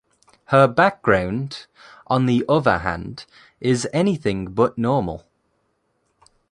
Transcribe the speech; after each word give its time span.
Her 0.45 0.67
background, 0.67 1.67
on 2.07 2.25
the 2.25 2.43
other 2.49 2.79
hand, 2.79 3.27
is 3.59 3.87
anything 3.93 4.45
but 4.47 4.75
normal. 4.75 5.27